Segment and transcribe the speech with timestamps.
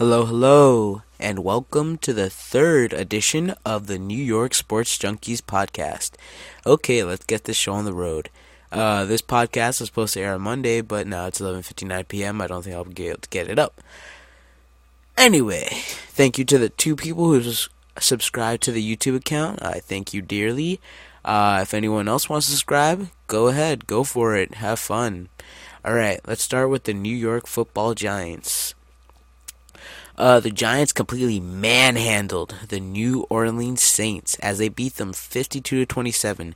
[0.00, 6.12] Hello, hello, and welcome to the third edition of the New York Sports Junkies podcast.
[6.64, 8.30] Okay, let's get this show on the road.
[8.72, 12.40] Uh, this podcast was supposed to air on Monday, but now it's 11:59 p.m.
[12.40, 13.82] I don't think I'll be able to get it up.
[15.18, 15.68] Anyway,
[16.08, 17.52] thank you to the two people who
[17.98, 19.62] subscribed to the YouTube account.
[19.62, 20.80] I thank you dearly.
[21.26, 25.28] Uh, if anyone else wants to subscribe, go ahead, go for it, have fun.
[25.84, 28.74] All right, let's start with the New York Football Giants.
[30.20, 35.86] Uh, the Giants completely manhandled the New Orleans Saints as they beat them 52 to
[35.86, 36.54] 27.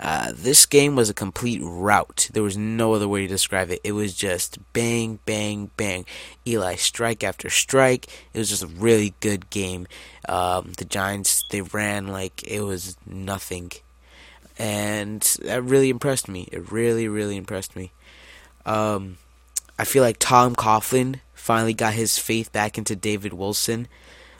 [0.00, 2.28] Uh, this game was a complete rout.
[2.32, 3.80] There was no other way to describe it.
[3.84, 6.06] It was just bang, bang, bang.
[6.44, 8.08] Eli strike after strike.
[8.32, 9.86] It was just a really good game.
[10.28, 13.70] Um, the Giants they ran like it was nothing,
[14.58, 16.48] and that really impressed me.
[16.50, 17.92] It really, really impressed me.
[18.66, 19.18] Um,
[19.78, 23.86] I feel like Tom Coughlin finally got his faith back into David Wilson.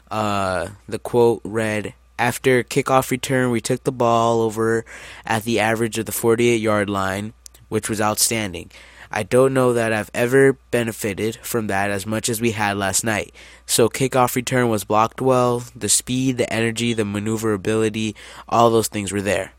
[0.09, 4.83] Uh, the quote read, After kickoff return, we took the ball over
[5.23, 7.33] at the average of the 48 yard line,
[7.69, 8.71] which was outstanding.
[9.11, 13.03] I don't know that I've ever benefited from that as much as we had last
[13.03, 13.35] night.
[13.67, 15.63] So kickoff return was blocked well.
[15.75, 18.15] The speed, the energy, the maneuverability,
[18.49, 19.53] all those things were there.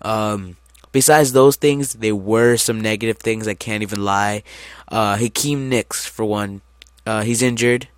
[0.00, 0.56] Um,
[0.92, 3.46] besides those things, there were some negative things.
[3.46, 4.44] I can't even lie.
[4.88, 6.62] Uh, Hakeem Nicks, for one,
[7.06, 7.88] uh, he's injured,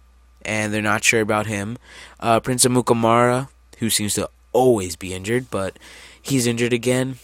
[0.44, 1.78] and they're not sure about him.
[2.20, 5.78] Uh, Prince Amukamara, who seems to always be injured, but
[6.20, 7.18] he's injured again.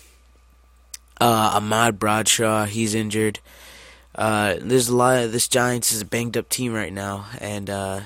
[1.20, 3.40] Uh, Ahmad Bradshaw, he's injured.
[4.14, 5.24] Uh, there's a lot.
[5.24, 8.00] Of, this Giants is a banged up team right now, and uh,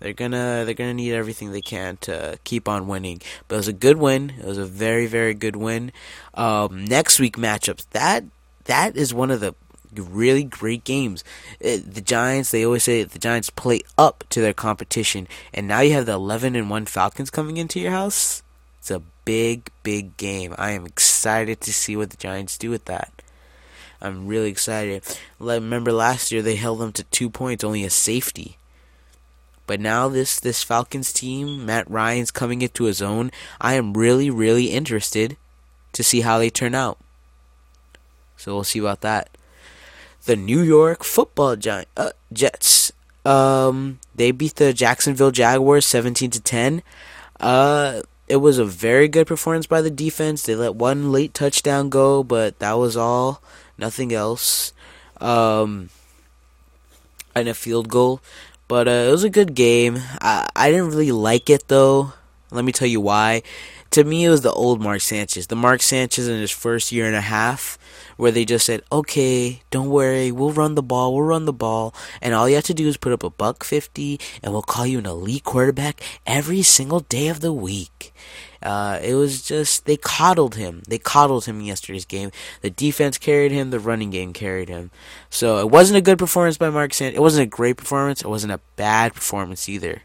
[0.00, 3.20] they're gonna they're gonna need everything they can to keep on winning.
[3.48, 4.34] But it was a good win.
[4.38, 5.92] It was a very very good win.
[6.34, 8.24] Um, next week matchups that
[8.64, 9.54] that is one of the
[9.94, 11.24] really great games.
[11.64, 15.80] Uh, the Giants, they always say the Giants play up to their competition, and now
[15.80, 18.42] you have the 11 and 1 Falcons coming into your house.
[18.78, 20.54] It's a big, big game.
[20.58, 23.10] I am excited to see what the Giants do with that.
[24.00, 25.02] I'm really excited.
[25.38, 28.58] Remember last year they held them to two points, only a safety.
[29.66, 33.32] But now this this Falcons team, Matt Ryan's coming into his own.
[33.60, 35.36] I am really, really interested
[35.92, 36.98] to see how they turn out.
[38.36, 39.30] So we'll see about that
[40.26, 42.92] the New York Football Giant uh, Jets.
[43.24, 46.82] Um, they beat the Jacksonville Jaguars 17 to 10.
[47.40, 50.42] Uh, it was a very good performance by the defense.
[50.42, 53.42] They let one late touchdown go, but that was all.
[53.78, 54.72] Nothing else.
[55.20, 55.90] Um,
[57.34, 58.20] and a field goal.
[58.68, 59.98] But uh, it was a good game.
[60.20, 62.12] I, I didn't really like it though.
[62.50, 63.42] Let me tell you why.
[63.92, 65.46] To me, it was the old Mark Sanchez.
[65.46, 67.78] The Mark Sanchez in his first year and a half
[68.16, 71.94] where they just said, "Okay, don't worry, we'll run the ball, we'll run the ball,
[72.20, 74.86] and all you have to do is put up a buck fifty, and we'll call
[74.86, 78.12] you an elite quarterback every single day of the week."
[78.62, 80.82] Uh, it was just they coddled him.
[80.88, 82.30] They coddled him in yesterday's game.
[82.62, 83.70] The defense carried him.
[83.70, 84.90] The running game carried him.
[85.30, 87.16] So it wasn't a good performance by Mark Sanchez.
[87.16, 88.22] It wasn't a great performance.
[88.22, 90.02] It wasn't a bad performance either.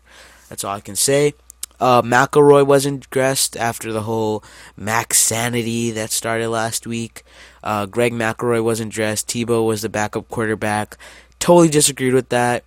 [0.49, 1.33] That's all I can say.
[1.81, 4.43] Uh, McElroy wasn't dressed after the whole
[4.77, 7.23] Max Sanity that started last week.
[7.63, 9.27] Uh, Greg McElroy wasn't dressed.
[9.27, 10.95] Tebow was the backup quarterback.
[11.39, 12.63] Totally disagreed with that.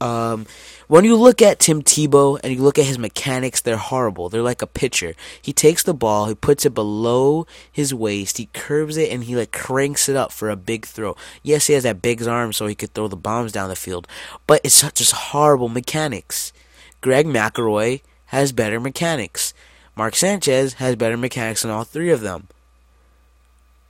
[0.00, 0.46] Um,
[0.86, 4.28] when you look at Tim Tebow and you look at his mechanics, they're horrible.
[4.28, 5.14] They're like a pitcher.
[5.42, 9.34] He takes the ball, he puts it below his waist, he curves it, and he
[9.34, 11.16] like cranks it up for a big throw.
[11.42, 14.06] Yes, he has that big arm so he could throw the bombs down the field,
[14.46, 16.52] but it's just horrible mechanics.
[17.00, 19.52] Greg McElroy has better mechanics.
[19.96, 22.48] Mark Sanchez has better mechanics than all three of them.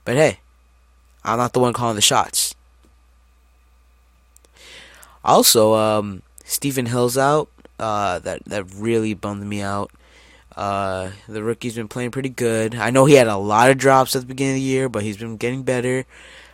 [0.04, 0.40] But hey,
[1.24, 2.54] I'm not the one calling the shots.
[5.24, 7.50] Also, um, Stephen Hill's out.
[7.78, 9.92] Uh, that that really bummed me out.
[10.56, 12.74] Uh, the rookie's been playing pretty good.
[12.74, 15.04] I know he had a lot of drops at the beginning of the year, but
[15.04, 16.04] he's been getting better.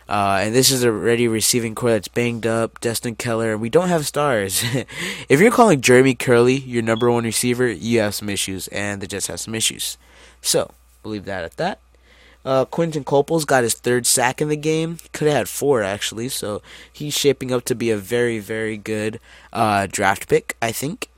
[0.08, 2.80] Uh, and this is a ready receiving corps that's banged up.
[2.80, 4.62] Dustin Keller, we don't have stars.
[5.28, 9.06] if you're calling Jeremy Kerley your number one receiver, you have some issues, and the
[9.06, 9.96] Jets have some issues.
[10.42, 10.72] So,
[11.02, 11.80] believe that at that.
[12.44, 14.98] Uh, Quinton Coples got his third sack in the game.
[15.12, 16.60] Could have had four actually, so
[16.92, 19.18] he's shaping up to be a very, very good
[19.52, 21.08] uh, draft pick, I think.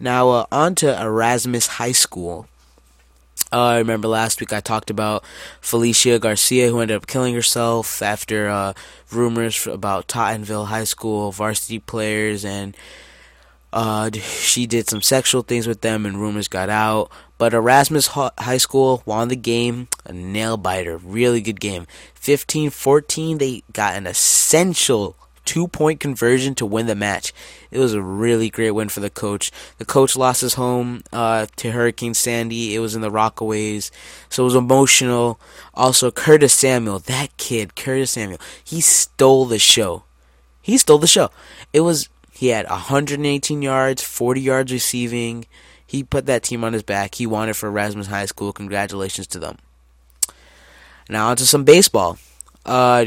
[0.00, 2.48] Now uh, on to Erasmus High School.
[3.50, 5.24] Uh, I remember last week I talked about
[5.60, 8.74] Felicia Garcia, who ended up killing herself after uh,
[9.10, 12.76] rumors about Tottenville High School varsity players, and
[13.72, 17.10] uh, she did some sexual things with them, and rumors got out.
[17.38, 21.86] But Erasmus High School won the game, a nail biter, really good game.
[22.14, 25.16] 15 14, they got an essential
[25.48, 27.32] two point conversion to win the match.
[27.70, 29.50] It was a really great win for the coach.
[29.78, 32.74] The coach lost his home uh, to Hurricane Sandy.
[32.74, 33.90] It was in the Rockaways,
[34.28, 35.40] so it was emotional.
[35.72, 40.04] Also, Curtis Samuel, that kid, Curtis Samuel, he stole the show.
[40.60, 41.30] He stole the show.
[41.72, 45.46] It was he had 118 yards, 40 yards receiving.
[45.86, 47.14] He put that team on his back.
[47.14, 48.52] He won it for Erasmus High School.
[48.52, 49.56] Congratulations to them.
[51.08, 52.18] Now onto some baseball.
[52.66, 53.06] Uh,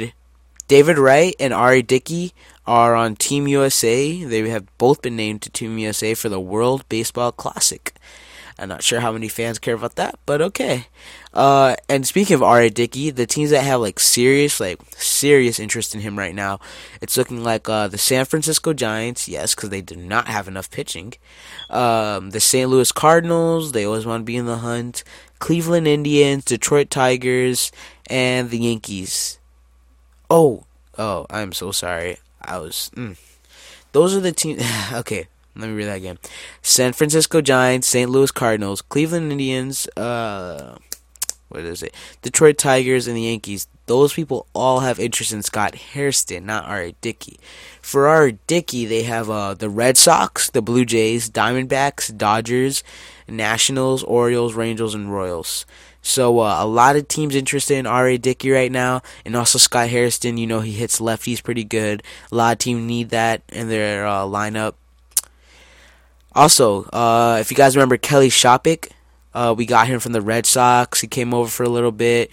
[0.72, 1.82] David Wright and R.A.
[1.82, 2.32] Dickey
[2.66, 4.24] are on Team USA.
[4.24, 7.94] They have both been named to Team USA for the World Baseball Classic.
[8.58, 10.88] I'm not sure how many fans care about that, but okay.
[11.34, 12.70] Uh, and speaking of R.A.
[12.70, 16.62] Dickey, the teams that have like serious, like serious interest in him right now,
[17.02, 20.72] it's looking like uh, the San Francisco Giants, yes, because they do not have enough
[20.72, 21.16] pitching.
[21.70, 22.70] Um, the St.
[22.70, 25.04] Louis Cardinals, they always want to be in the hunt.
[25.40, 27.74] Cleveland Indians, Detroit Tigers,
[28.10, 29.38] and the Yankees.
[30.32, 30.64] Oh,
[30.98, 32.18] oh, I'm so sorry.
[32.42, 32.90] I was.
[32.96, 33.18] Mm.
[33.92, 34.64] Those are the teams.
[34.94, 36.20] okay, let me read that again.
[36.62, 38.10] San Francisco Giants, St.
[38.10, 40.78] Louis Cardinals, Cleveland Indians, uh,
[41.50, 41.94] what is it?
[42.22, 43.68] Detroit Tigers and the Yankees.
[43.88, 46.94] Those people all have interest in Scott Hairston, not R.A.
[47.02, 47.38] Dickey.
[47.82, 48.32] For R.A.
[48.48, 52.86] Dickey, they have uh, the Red Sox, the Blue Jays, Diamondbacks, Dodgers,
[53.28, 55.66] Nationals, Orioles, Rangers, and Royals.
[56.02, 58.18] So uh, a lot of teams interested in R.A.
[58.18, 60.38] Dickey right now, and also Scott Hairston.
[60.38, 62.04] You know he hits lefties pretty good.
[62.32, 64.74] A lot of teams need that in their uh, lineup.
[66.34, 68.90] Also, uh, if you guys remember Kelly Shoppach,
[69.34, 71.02] uh, we got him from the Red Sox.
[71.02, 72.32] He came over for a little bit.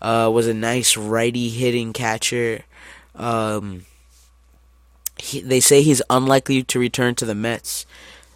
[0.00, 2.64] Uh, was a nice righty hitting catcher.
[3.14, 3.84] Um,
[5.18, 7.84] he, they say he's unlikely to return to the Mets.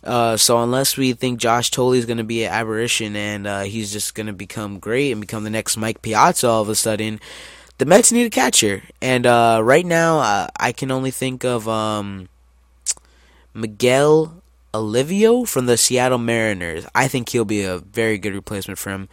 [0.04, 3.62] Uh, so unless we think Josh Thole is going to be an aberration and uh,
[3.62, 6.74] he's just going to become great and become the next Mike Piazza all of a
[6.74, 7.20] sudden,
[7.78, 8.82] the Mets need a catcher.
[9.00, 12.28] And uh, right now, uh, I can only think of um,
[13.54, 14.42] Miguel
[14.74, 16.86] Olivo from the Seattle Mariners.
[16.94, 19.08] I think he'll be a very good replacement for him.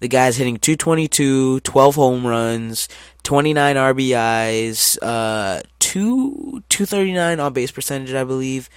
[0.00, 2.88] The guy's hitting 222, 12 home runs,
[3.22, 8.68] 29 RBIs, uh, 2 239 on base percentage, I believe.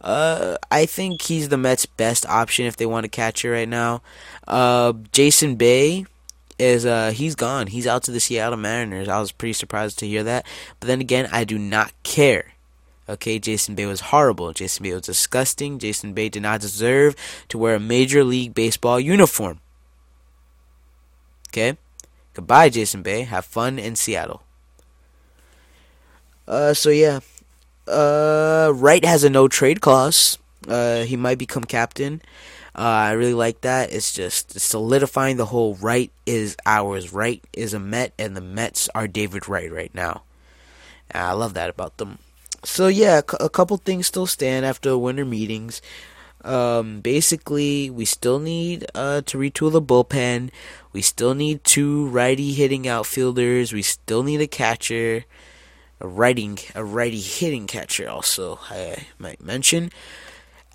[0.00, 4.02] Uh, I think he's the Mets' best option if they want a catcher right now.
[4.46, 6.06] Uh, Jason Bay
[6.58, 7.68] is uh he's gone.
[7.68, 9.08] He's out to the Seattle Mariners.
[9.08, 10.44] I was pretty surprised to hear that.
[10.80, 12.52] But then again, I do not care
[13.08, 14.52] Okay, Jason Bay was horrible.
[14.52, 15.78] Jason Bay was disgusting.
[15.78, 17.16] Jason Bay did not deserve
[17.48, 19.60] to wear a Major League Baseball uniform.
[21.60, 21.78] Okay?
[22.34, 23.22] Goodbye, Jason Bay.
[23.22, 24.42] Have fun in Seattle.
[26.46, 27.20] Uh, so yeah.
[27.86, 30.38] Uh, Wright has a no trade clause.
[30.66, 32.20] Uh, he might become captain.
[32.74, 33.92] Uh, I really like that.
[33.92, 37.12] It's just solidifying the whole Wright is ours.
[37.12, 40.22] Wright is a Met, and the Mets are David Wright right now.
[41.12, 42.18] I love that about them
[42.64, 45.80] so yeah, a couple things still stand after winter meetings.
[46.48, 50.50] Um, basically, we still need uh, to retool the bullpen.
[50.92, 53.74] We still need two righty hitting outfielders.
[53.74, 55.26] We still need a catcher,
[56.00, 58.08] a righty a righty hitting catcher.
[58.08, 59.90] Also, I might mention.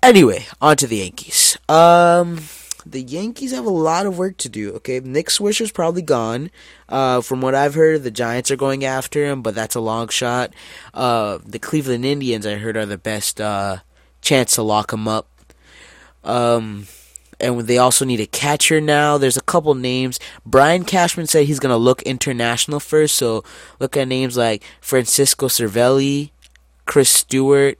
[0.00, 1.58] Anyway, on to the Yankees.
[1.68, 2.38] Um,
[2.86, 4.74] the Yankees have a lot of work to do.
[4.74, 6.50] Okay, Nick Swisher's probably gone.
[6.88, 10.08] Uh, from what I've heard, the Giants are going after him, but that's a long
[10.08, 10.52] shot.
[10.92, 13.78] Uh, the Cleveland Indians, I heard, are the best uh,
[14.20, 15.26] chance to lock him up.
[16.24, 16.86] Um,
[17.40, 19.18] and they also need a catcher now.
[19.18, 20.18] There's a couple names.
[20.46, 23.44] Brian Cashman said he's gonna look international first, so
[23.80, 26.30] look at names like Francisco Cervelli,
[26.86, 27.78] Chris Stewart,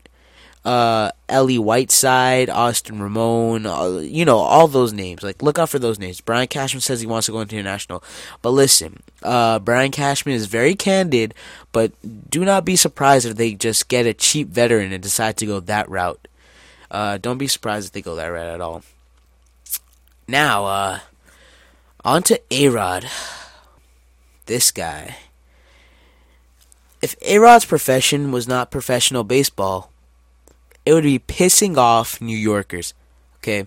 [0.65, 5.23] uh, Eli Whiteside, Austin Romine, uh, you know, all those names.
[5.23, 6.21] Like, look out for those names.
[6.21, 8.03] Brian Cashman says he wants to go international.
[8.41, 11.35] But listen, uh, Brian Cashman is very candid,
[11.73, 11.93] but
[12.31, 15.61] do not be surprised if they just get a cheap veteran and decide to go
[15.61, 16.29] that route.
[16.95, 18.85] Uh, don't be surprised if they go that route at all.
[20.29, 20.99] Now, uh,
[22.05, 23.07] on to A-Rod.
[24.47, 25.17] This guy.
[27.03, 29.91] If A-Rod's profession was not professional baseball,
[30.87, 32.95] it would be pissing off New Yorkers.
[33.39, 33.67] Okay?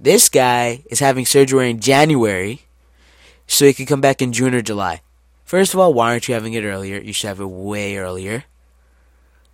[0.00, 2.62] This guy is having surgery in January
[3.46, 5.00] so he can come back in June or July.
[5.44, 6.98] First of all, why aren't you having it earlier?
[6.98, 8.46] You should have it way earlier.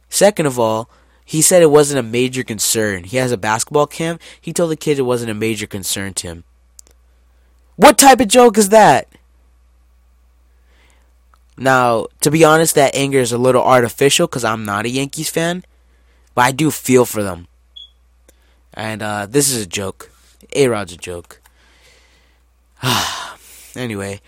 [0.09, 0.89] Second of all,
[1.29, 3.05] he said it wasn't a major concern.
[3.05, 4.23] He has a basketball camp.
[4.41, 6.45] He told the kid it wasn't a major concern to him.
[7.77, 9.09] What type of joke is that?
[11.59, 15.29] Now, to be honest, that anger is a little artificial because I'm not a Yankees
[15.29, 15.67] fan.
[16.35, 17.47] But I do feel for them.
[18.73, 20.11] And uh, this is a joke.
[20.57, 21.43] A Rod's a joke.
[23.77, 24.23] anyway,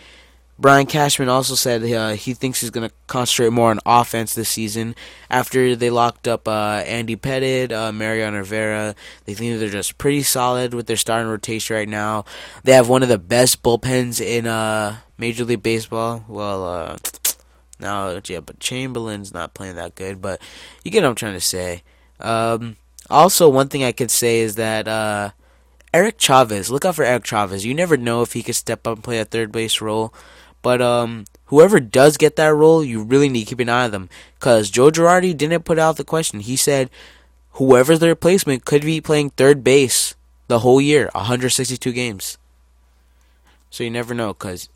[0.61, 4.50] Brian Cashman also said uh, he thinks he's going to concentrate more on offense this
[4.50, 4.95] season
[5.31, 8.95] after they locked up uh, Andy Pettitte, uh, Mariano Rivera.
[9.25, 12.26] They think they're just pretty solid with their starting rotation right now.
[12.62, 16.26] They have one of the best bullpens in uh, Major League Baseball.
[16.29, 16.99] Well, uh,
[17.81, 20.43] now, yeah, but Chamberlain's not playing that good, but
[20.85, 21.83] you get what I'm trying to say.
[22.21, 22.76] Um,
[23.09, 25.31] also, one thing I could say is that uh,
[25.95, 27.64] Eric Chavez, look out for Eric Chavez.
[27.64, 30.12] You never know if he could step up and play a third base role.
[30.62, 33.90] But um, whoever does get that role, you really need to keep an eye on
[33.90, 34.09] them.
[34.38, 36.40] Because Joe Girardi didn't put out the question.
[36.40, 36.90] He said
[37.52, 40.14] whoever's the replacement could be playing third base
[40.49, 42.37] the whole year, 162 games.
[43.71, 44.69] So you never know, because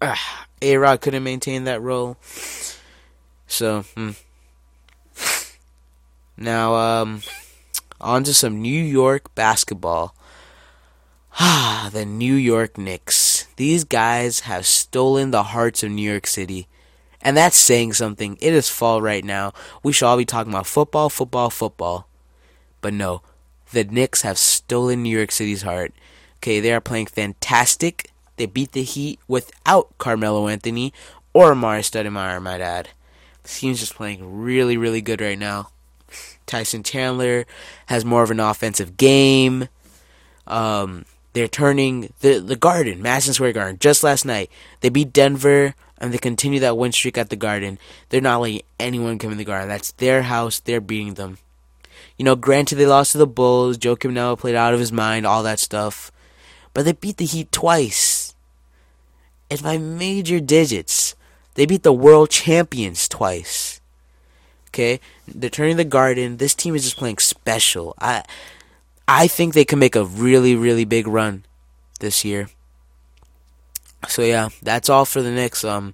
[0.00, 0.14] uh,
[0.62, 2.16] A Rod couldn't maintain that role.
[3.48, 4.10] So, hmm.
[6.36, 7.22] now, um,
[8.00, 10.14] on to some New York basketball.
[11.40, 13.33] Ah, the New York Knicks.
[13.56, 16.68] These guys have stolen the hearts of New York City.
[17.20, 18.36] And that's saying something.
[18.40, 19.52] It is fall right now.
[19.82, 22.08] We should all be talking about football, football, football.
[22.80, 23.22] But no,
[23.72, 25.94] the Knicks have stolen New York City's heart.
[26.36, 28.10] Okay, they are playing fantastic.
[28.36, 30.92] They beat the Heat without Carmelo Anthony
[31.32, 32.90] or Amar'e Stoudemire, might add.
[33.42, 35.70] The team's just playing really, really good right now.
[36.46, 37.46] Tyson Chandler
[37.86, 39.68] has more of an offensive game.
[40.46, 44.50] Um, they're turning the the Garden, Madison Square Garden, just last night.
[44.80, 47.78] They beat Denver and they continue that win streak at the Garden.
[48.08, 49.68] They're not letting anyone come in the Garden.
[49.68, 50.60] That's their house.
[50.60, 51.38] They're beating them.
[52.16, 53.78] You know, granted they lost to the Bulls.
[53.78, 56.12] Joakim Noah played out of his mind, all that stuff.
[56.72, 58.34] But they beat the Heat twice.
[59.50, 61.14] And by major digits.
[61.54, 63.80] They beat the world champions twice.
[64.68, 65.00] Okay?
[65.26, 66.36] They're turning the Garden.
[66.36, 67.94] This team is just playing special.
[68.00, 68.24] I
[69.06, 71.44] I think they can make a really, really big run
[72.00, 72.48] this year.
[74.08, 75.64] So yeah, that's all for the Knicks.
[75.64, 75.92] Um,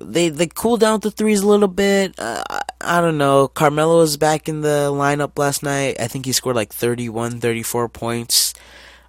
[0.00, 2.18] they they cool down the threes a little bit.
[2.18, 3.48] Uh, I, I don't know.
[3.48, 5.96] Carmelo was back in the lineup last night.
[6.00, 8.54] I think he scored like 31, 34 points.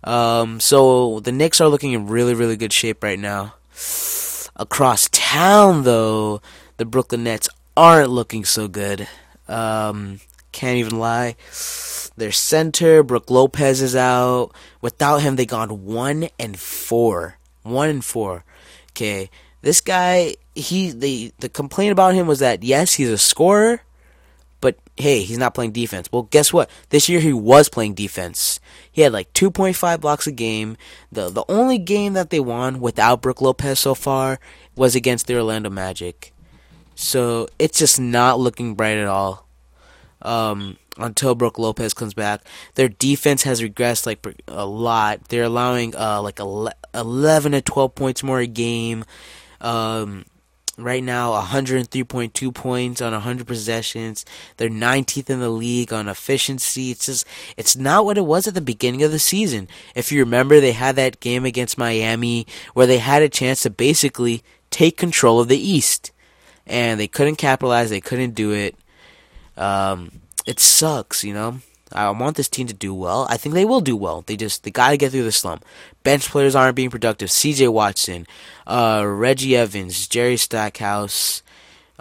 [0.03, 3.55] Um, so the Knicks are looking in really, really good shape right now.
[4.55, 6.41] Across town, though,
[6.77, 9.07] the Brooklyn Nets aren't looking so good.
[9.47, 10.19] Um,
[10.51, 11.35] can't even lie.
[12.17, 14.51] Their center, Brook Lopez, is out.
[14.81, 17.37] Without him, they gone one and four.
[17.63, 18.43] One and four.
[18.91, 19.29] Okay,
[19.61, 23.81] this guy, he the the complaint about him was that yes, he's a scorer,
[24.59, 26.09] but hey, he's not playing defense.
[26.11, 26.69] Well, guess what?
[26.89, 28.59] This year he was playing defense.
[28.91, 30.77] He had like 2.5 blocks a game.
[31.11, 34.39] The the only game that they won without Brook Lopez so far
[34.75, 36.33] was against the Orlando Magic.
[36.95, 39.47] So it's just not looking bright at all.
[40.21, 42.41] Um, until Brook Lopez comes back.
[42.75, 45.29] Their defense has regressed like a lot.
[45.29, 49.05] They're allowing uh, like 11 to 12 points more a game.
[49.61, 50.25] Um,
[50.77, 54.25] right now, 103.2 points on 100 possessions.
[54.57, 56.91] They're 19th in the league on efficiency.
[56.91, 57.25] It's just
[57.57, 59.67] it's not what it was at the beginning of the season.
[59.95, 63.69] If you remember, they had that game against Miami where they had a chance to
[63.69, 66.11] basically take control of the East,
[66.65, 67.89] and they couldn't capitalize.
[67.89, 68.75] They couldn't do it.
[69.61, 71.59] Um, it sucks, you know.
[71.93, 73.27] I want this team to do well.
[73.29, 74.21] I think they will do well.
[74.21, 75.65] They just they gotta get through the slump.
[76.03, 77.29] Bench players aren't being productive.
[77.29, 77.67] C.J.
[77.67, 78.27] Watson,
[78.65, 81.43] uh, Reggie Evans, Jerry Stackhouse,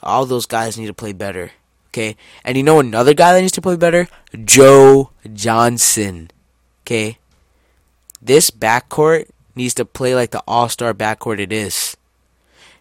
[0.02, 1.50] all those guys need to play better.
[1.88, 4.07] Okay, and you know another guy that needs to play better?
[4.45, 6.31] Joe Johnson.
[6.83, 7.19] Okay,
[8.23, 11.97] this backcourt needs to play like the All Star backcourt it is.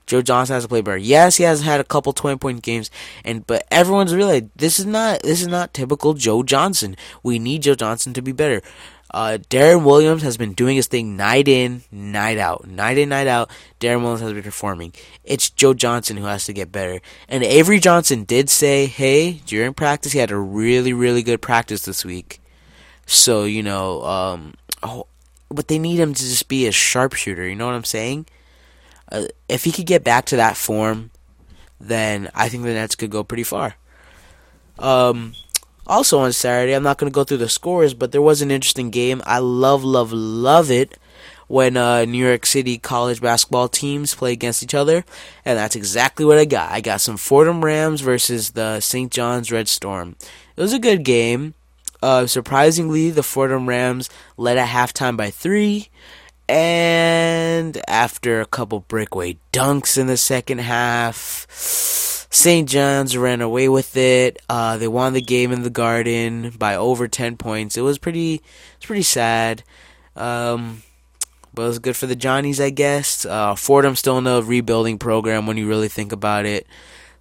[0.09, 0.97] Joe Johnson has to play better.
[0.97, 2.89] Yes, he has had a couple twenty point games,
[3.23, 6.97] and but everyone's realized this is not this is not typical Joe Johnson.
[7.21, 8.63] We need Joe Johnson to be better.
[9.11, 13.27] Uh, Deron Williams has been doing his thing night in, night out, night in, night
[13.27, 13.51] out.
[13.79, 14.93] Deron Williams has been performing.
[15.23, 17.01] It's Joe Johnson who has to get better.
[17.27, 21.85] And Avery Johnson did say, "Hey, during practice, he had a really, really good practice
[21.85, 22.41] this week."
[23.05, 25.05] So you know, um, oh,
[25.49, 27.47] but they need him to just be a sharpshooter.
[27.47, 28.25] You know what I'm saying?
[29.11, 31.11] Uh, if he could get back to that form,
[31.79, 33.75] then I think the Nets could go pretty far.
[34.77, 35.33] Um,
[35.87, 38.51] also on Saturday, I'm not going to go through the scores, but there was an
[38.51, 39.21] interesting game.
[39.25, 40.97] I love, love, love it
[41.47, 45.03] when uh, New York City college basketball teams play against each other,
[45.43, 46.71] and that's exactly what I got.
[46.71, 49.11] I got some Fordham Rams versus the St.
[49.11, 50.15] John's Red Storm.
[50.55, 51.55] It was a good game.
[52.01, 55.89] Uh, surprisingly, the Fordham Rams led at halftime by three.
[56.49, 62.67] And after a couple breakaway dunks in the second half, St.
[62.67, 64.41] John's ran away with it.
[64.49, 67.77] Uh, they won the game in the Garden by over ten points.
[67.77, 68.41] It was pretty,
[68.77, 69.61] it's pretty sad.
[70.15, 70.81] Um,
[71.53, 73.25] but it's good for the Johnnies, I guess.
[73.25, 76.65] Uh, Fordham's still in a rebuilding program when you really think about it.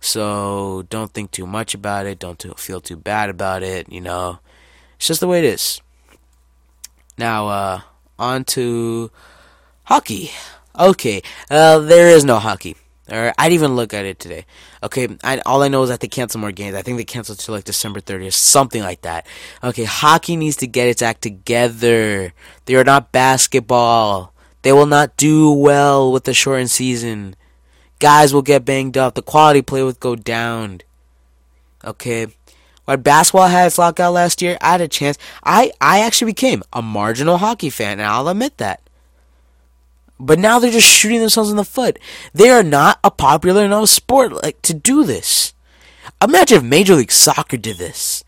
[0.00, 2.18] So don't think too much about it.
[2.18, 3.92] Don't feel too bad about it.
[3.92, 4.38] You know,
[4.96, 5.82] it's just the way it is.
[7.18, 7.80] Now, uh,
[8.18, 9.10] on to
[9.84, 10.30] hockey.
[10.78, 12.76] Okay, uh, there is no hockey.
[13.10, 14.44] Or I didn't even look at it today.
[14.82, 16.74] Okay, I, all I know is that they canceled more games.
[16.76, 19.26] I think they canceled to like December 30th, something like that.
[19.64, 22.34] Okay, hockey needs to get its act together.
[22.66, 24.34] They are not basketball.
[24.62, 27.34] They will not do well with the shortened season.
[27.98, 29.14] Guys will get banged up.
[29.14, 30.82] The quality play will go down.
[31.82, 32.26] Okay.
[32.88, 35.18] When basketball had its lockout last year, I had a chance.
[35.44, 38.80] I, I actually became a marginal hockey fan, and I'll admit that.
[40.18, 41.98] But now they're just shooting themselves in the foot.
[42.32, 45.52] They are not a popular enough sport like to do this.
[46.22, 48.24] Imagine if Major League Soccer did this.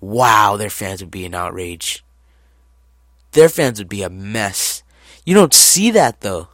[0.00, 2.04] Wow, their fans would be in outrage.
[3.32, 4.84] Their fans would be a mess.
[5.26, 6.50] You don't see that though.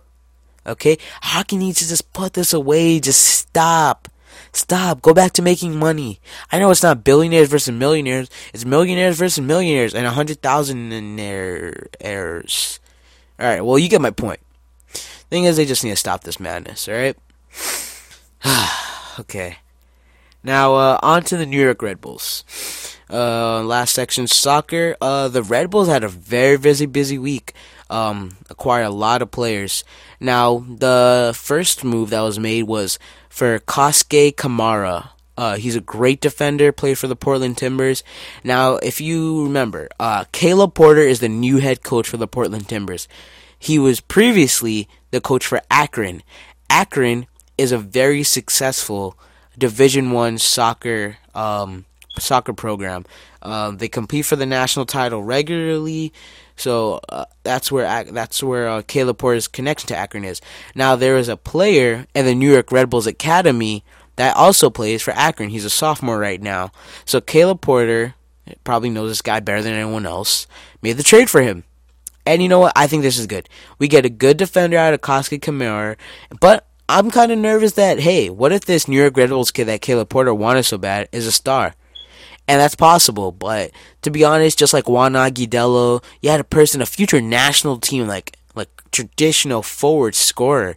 [0.67, 0.97] Okay?
[1.21, 3.01] Hockey needs to just put this away.
[3.01, 4.09] Just stop.
[4.53, 5.03] Stop.
[5.03, 6.21] Go back to making money.
[6.51, 8.29] I know it's not billionaires versus millionaires.
[8.53, 10.93] It's millionaires versus millionaires and a hundred thousand
[12.01, 12.81] errors.
[13.41, 14.41] Alright, well you get my point.
[15.31, 17.17] Thing is, they just need to stop this madness, alright?
[19.21, 19.59] okay.
[20.43, 22.45] Now, uh, on to the New York Red Bulls.
[23.09, 24.97] Uh, last section, soccer.
[25.01, 27.55] Uh, the Red Bulls had a very busy, busy week.
[27.91, 29.83] Um, acquired a lot of players.
[30.21, 35.11] Now, the first move that was made was for Kosuke Kimura.
[35.37, 38.05] Uh, he's a great defender, played for the Portland Timbers.
[38.45, 42.69] Now, if you remember, uh, Caleb Porter is the new head coach for the Portland
[42.69, 43.09] Timbers.
[43.59, 46.23] He was previously the coach for Akron.
[46.69, 47.27] Akron
[47.59, 49.19] is a very successful
[49.59, 51.87] Division One soccer um,
[52.19, 53.05] soccer program.
[53.43, 56.13] Uh, they compete for the national title regularly,
[56.61, 60.41] so uh, that's where that's where uh, Caleb Porter's connection to Akron is.
[60.75, 63.83] Now there is a player in the New York Red Bulls academy
[64.17, 65.49] that also plays for Akron.
[65.49, 66.71] He's a sophomore right now.
[67.07, 68.15] So Caleb Porter
[68.65, 70.47] probably knows this guy better than anyone else.
[70.83, 71.65] Made the trade for him.
[72.27, 72.73] And you know what?
[72.77, 73.49] I think this is good.
[73.79, 75.97] We get a good defender out of Kosuke Kimura,
[76.39, 79.65] but I'm kind of nervous that hey, what if this New York Red Bulls kid
[79.67, 81.75] that Caleb Porter wanted so bad is a star?
[82.49, 83.71] And that's possible, but
[84.03, 88.09] to be honest, just like Juan Agudelo, you had a person, a future national team,
[88.09, 90.77] like like traditional forward scorer.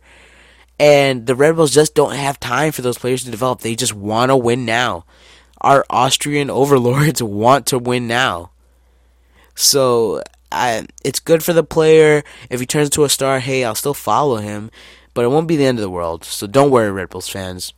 [0.80, 3.62] And the Red Bulls just don't have time for those players to develop.
[3.62, 5.06] They just want to win now.
[5.62, 8.52] Our Austrian overlords want to win now.
[9.56, 10.21] So
[10.52, 12.23] I, it's good for the player.
[12.49, 14.71] If he turns into a star, hey, I'll still follow him,
[15.13, 16.23] but it won't be the end of the world.
[16.23, 17.73] So don't worry, Red Bulls fans.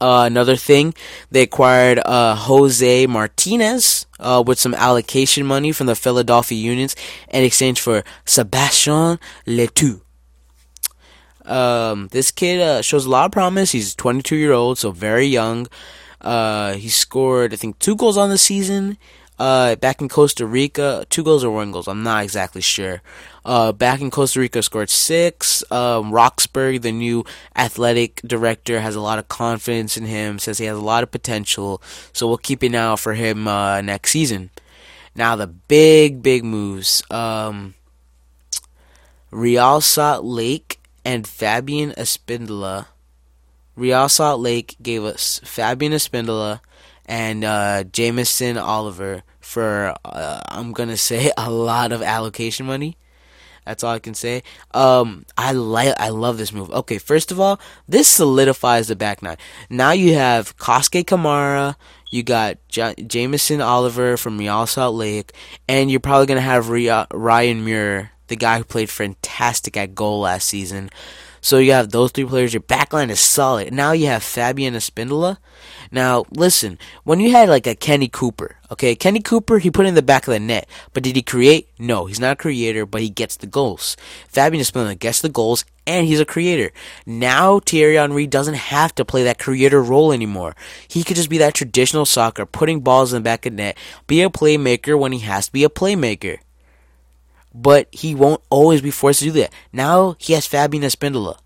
[0.00, 0.94] Uh, another thing,
[1.30, 6.94] they acquired uh, Jose Martinez uh, with some allocation money from the Philadelphia Unions
[7.30, 10.00] in exchange for Sebastian Letou.
[11.44, 13.72] Um, this kid uh, shows a lot of promise.
[13.72, 15.66] He's 22 year old, so very young.
[16.20, 18.98] Uh, he scored, I think, two goals on the season
[19.38, 23.02] uh, back in Costa Rica, two goals or one goals, I'm not exactly sure.
[23.46, 25.62] Uh, back in Costa Rica, scored six.
[25.70, 30.40] Um, Roxburgh, the new athletic director, has a lot of confidence in him.
[30.40, 31.80] Says he has a lot of potential.
[32.12, 34.50] So we'll keep an eye out for him uh, next season.
[35.14, 37.04] Now the big, big moves.
[37.08, 37.74] Um,
[39.30, 42.86] Real Salt Lake and Fabian Espindola.
[43.76, 46.60] Real Salt Lake gave us Fabian Espindola
[47.04, 47.84] and uh,
[48.60, 52.96] Oliver for uh, I'm gonna say a lot of allocation money.
[53.66, 54.42] That's all I can say.
[54.72, 56.70] Um, I like, I love this move.
[56.70, 59.36] Okay, first of all, this solidifies the back nine.
[59.68, 61.74] Now you have Kosuke Kimura,
[62.10, 65.32] you got J- Jamison Oliver from Real Salt Lake,
[65.68, 70.46] and you're probably gonna have Ryan Meara, the guy who played fantastic at goal last
[70.46, 70.90] season.
[71.40, 72.54] So you have those three players.
[72.54, 73.72] Your backline is solid.
[73.72, 75.38] Now you have Fabian Espindola.
[75.90, 79.94] Now listen, when you had like a Kenny Cooper, okay, Kenny Cooper, he put in
[79.94, 81.68] the back of the net, but did he create?
[81.78, 83.96] No, he's not a creator, but he gets the goals.
[84.28, 86.72] Fabian Espindola gets the goals, and he's a creator.
[87.06, 90.56] Now Thierry Henry doesn't have to play that creator role anymore.
[90.88, 93.78] He could just be that traditional soccer, putting balls in the back of the net,
[94.06, 96.38] be a playmaker when he has to be a playmaker
[97.56, 99.52] but he won't always be forced to do that.
[99.72, 101.38] Now he has Fabian Espindola.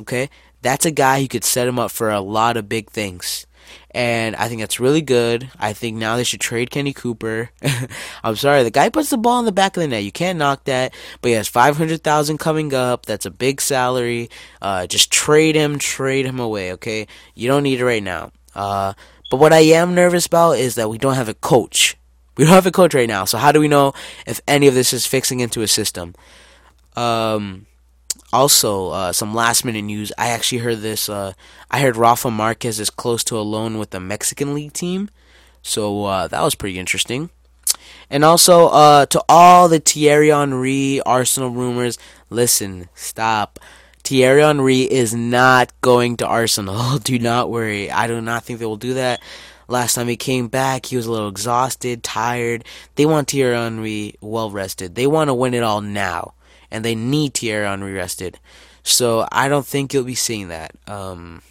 [0.00, 0.30] Okay?
[0.62, 3.46] That's a guy who could set him up for a lot of big things.
[3.90, 5.50] And I think that's really good.
[5.58, 7.50] I think now they should trade Kenny Cooper.
[8.24, 10.04] I'm sorry, the guy puts the ball in the back of the net.
[10.04, 10.94] You can't knock that.
[11.20, 13.04] But he has 500,000 coming up.
[13.04, 14.30] That's a big salary.
[14.60, 17.06] Uh, just trade him, trade him away, okay?
[17.34, 18.32] You don't need it right now.
[18.54, 18.94] Uh,
[19.30, 21.96] but what I am nervous about is that we don't have a coach.
[22.36, 23.92] We don't have a coach right now, so how do we know
[24.26, 26.14] if any of this is fixing into a system?
[26.96, 27.66] Um,
[28.32, 30.12] also, uh, some last minute news.
[30.18, 31.08] I actually heard this.
[31.08, 31.34] Uh,
[31.70, 35.08] I heard Rafa Marquez is close to a loan with the Mexican League team.
[35.62, 37.30] So uh, that was pretty interesting.
[38.10, 43.58] And also, uh, to all the Thierry Henry Arsenal rumors, listen, stop.
[44.02, 46.98] Thierry Henry is not going to Arsenal.
[47.02, 47.90] Do not worry.
[47.90, 49.22] I do not think they will do that.
[49.68, 52.64] Last time he came back, he was a little exhausted, tired.
[52.96, 54.94] They want Thierry Henry well rested.
[54.94, 56.34] They want to win it all now,
[56.70, 58.38] and they need Thierry Henry rested.
[58.82, 60.72] So I don't think you'll be seeing that.
[60.86, 61.42] Um,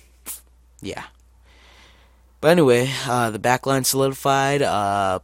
[0.82, 1.06] yeah.
[2.41, 4.62] But anyway, uh, the backline solidified.
[4.62, 5.19] Uh,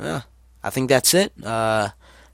[0.00, 0.22] yeah,
[0.62, 1.32] I think that's it.
[1.44, 1.90] Uh,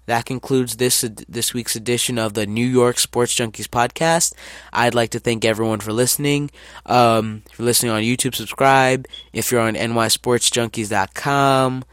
[0.07, 4.35] that concludes this this week's edition of the New York Sports Junkies podcast.
[4.73, 6.51] I'd like to thank everyone for listening.
[6.87, 9.07] Um, if you're listening on YouTube, subscribe.
[9.33, 11.85] If you're on nysportsjunkies.com,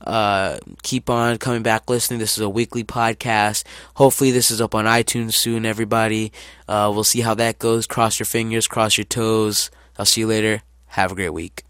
[0.00, 2.20] uh, keep on coming back listening.
[2.20, 3.64] This is a weekly podcast.
[3.94, 5.66] Hopefully, this is up on iTunes soon.
[5.66, 6.32] Everybody,
[6.68, 7.86] uh, we'll see how that goes.
[7.86, 9.70] Cross your fingers, cross your toes.
[9.98, 10.62] I'll see you later.
[10.86, 11.64] Have a great week.